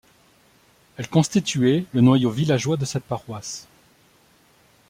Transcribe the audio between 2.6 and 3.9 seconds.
de cette paroisse.